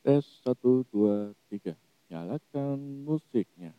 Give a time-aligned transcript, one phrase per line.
[0.00, 0.56] Tes 1,
[0.96, 1.76] 2, 3.
[2.08, 3.76] Nyalakan musiknya.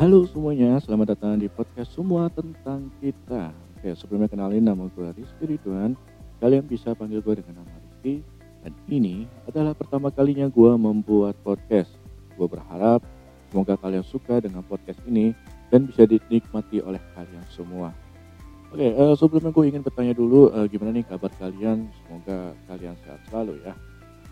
[0.00, 3.52] Halo semuanya, selamat datang di podcast semua tentang kita.
[3.76, 5.92] Oke, sebelumnya kenalin nama gue Rizky Ridwan.
[6.38, 8.22] Kalian bisa panggil gue dengan nama Rizky.
[8.62, 11.90] Dan ini adalah pertama kalinya gue membuat podcast.
[12.34, 13.02] Gue berharap
[13.50, 15.34] semoga kalian suka dengan podcast ini
[15.70, 17.90] dan bisa dinikmati oleh kalian semua.
[18.68, 21.88] Oke, uh, sebelumnya gue ingin bertanya dulu uh, gimana nih kabar kalian.
[22.04, 23.72] Semoga kalian sehat selalu ya.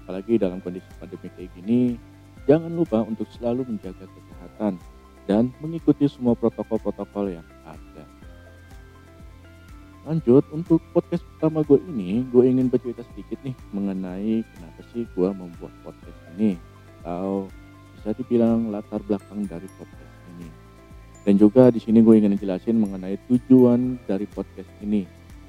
[0.04, 1.98] Apalagi dalam kondisi pandemi kayak gini,
[2.46, 4.78] jangan lupa untuk selalu menjaga kesehatan
[5.26, 7.46] dan mengikuti semua protokol-protokol yang.
[10.06, 15.29] Lanjut, untuk podcast pertama gue ini, gue ingin bercerita sedikit nih mengenai kenapa sih gue
[15.34, 16.54] membuat podcast ini.
[17.02, 17.51] Atau
[17.98, 20.46] bisa dibilang latar belakang dari podcast ini.
[21.26, 25.02] Dan juga di sini gue ingin jelasin mengenai tujuan dari podcast ini.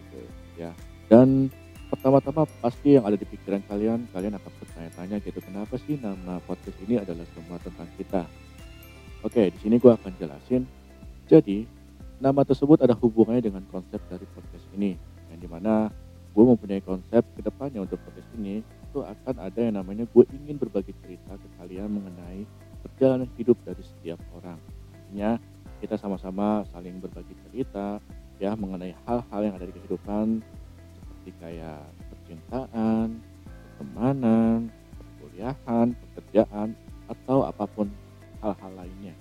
[0.09, 0.19] Gitu,
[0.58, 0.73] ya.
[1.05, 1.53] Dan
[1.94, 6.81] pertama-tama pasti yang ada di pikiran kalian, kalian akan bertanya-tanya gitu, kenapa sih nama podcast
[6.81, 8.25] ini adalah semua tentang kita
[9.25, 10.61] Oke, di sini gue akan jelasin.
[11.25, 11.66] Jadi,
[12.21, 14.27] nama tersebut ada hubungannya dengan konsep dari
[23.08, 24.59] perjalanan hidup dari setiap orang.
[24.91, 25.39] Artinya,
[25.80, 28.03] kita sama-sama saling berbagi cerita
[28.36, 30.44] ya mengenai hal-hal yang ada di kehidupan
[30.91, 33.23] seperti kayak percintaan,
[33.80, 34.67] pertemanan,
[34.99, 36.75] perkuliahan, pekerjaan,
[37.08, 37.88] atau apa pun
[38.44, 39.16] hal-hal lainnya.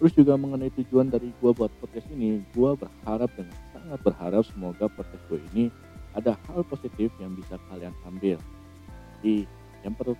[0.00, 4.88] Terus juga mengenai tujuan dari gue buat podcast ini, gue berharap dan sangat berharap semoga
[4.88, 5.68] podcast gue ini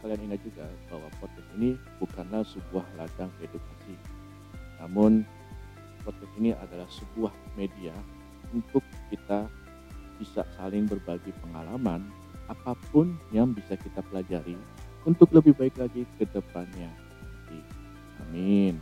[0.01, 3.95] kalian ingat juga bahwa podcast ini bukanlah sebuah ladang edukasi.
[4.79, 5.27] Namun
[6.07, 7.95] podcast ini adalah sebuah media
[8.55, 9.51] untuk kita
[10.19, 12.07] bisa saling berbagi pengalaman
[12.49, 14.57] apa pun yang bisa kita pelajari
[15.05, 17.09] untuk lebih baik lagi ke depannya.
[18.29, 18.77] Amin.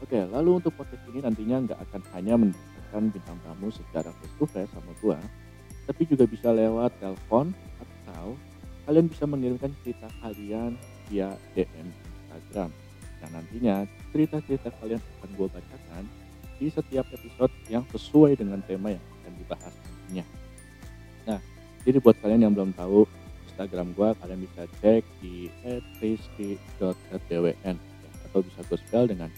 [0.00, 4.44] Oke, lalu untuk podcast ini nantinya nggak akan hanya mendatangkan bintang tamu secara face to
[4.48, 5.20] face sama gua,
[5.88, 7.52] tapi juga bisa lewat telepon
[8.86, 10.78] kalian bisa mengirimkan cerita kalian
[11.10, 12.70] via DM Instagram.
[13.16, 13.74] Dan nantinya
[14.14, 16.04] cerita-cerita kalian akan gua bacakan
[16.56, 20.24] di setiap episode yang sesuai dengan tema yang akan dibahas nantinya.
[21.26, 21.40] Nah,
[21.84, 23.04] jadi buat kalian yang belum tahu
[23.50, 25.50] Instagram gua, kalian bisa cek di
[26.00, 27.76] @rizky.rtwn
[28.30, 29.32] atau bisa gue spell dengan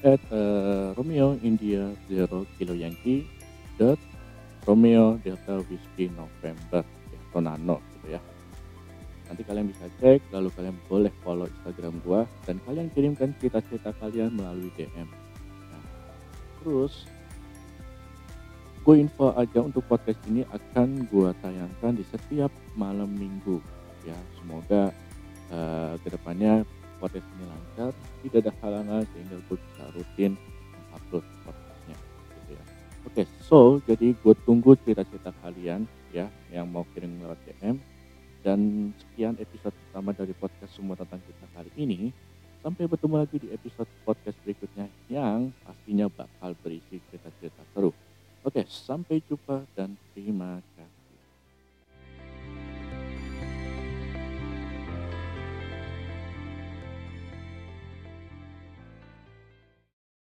[0.00, 3.28] at uh, Romeo India Zero Kilo Yankee
[3.76, 4.00] dot
[4.64, 6.82] Romeo Delta Whiskey November
[7.12, 7.89] ya, atau Nano
[9.30, 14.34] nanti kalian bisa cek lalu kalian boleh follow Instagram gua dan kalian kirimkan cerita-cerita kalian
[14.34, 15.06] melalui DM
[15.70, 15.86] nah,
[16.58, 17.06] terus
[18.80, 23.60] gue info aja untuk podcast ini akan gue tayangkan di setiap malam minggu
[24.08, 24.16] ya.
[24.40, 24.88] Semoga
[25.52, 26.64] uh, ke depannya
[26.96, 27.90] podcast ini lancar
[28.24, 30.32] tidak ada halangan sehingga gue bisa rutin
[30.90, 31.96] mengupload podcastnya
[32.40, 32.64] gitu ya.
[33.04, 37.76] Oke so jadi gue tunggu cerita-cerita kalian ya yang mau kirim lewat DM
[38.40, 42.00] dan sekian episode pertama dari podcast semua tentang kita kali ini.
[42.60, 47.92] Sampai bertemu lagi di episode podcast berikutnya yang pastinya bakal berisi cerita-cerita seru.
[48.40, 49.99] Oke sampai jumpa dan